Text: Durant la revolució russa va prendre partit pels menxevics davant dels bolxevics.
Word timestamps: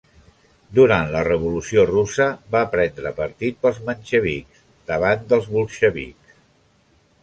Durant 0.77 1.11
la 1.15 1.21
revolució 1.27 1.83
russa 1.91 2.27
va 2.57 2.63
prendre 2.73 3.13
partit 3.21 3.63
pels 3.67 3.81
menxevics 3.91 4.67
davant 4.93 5.27
dels 5.33 5.51
bolxevics. 5.57 6.39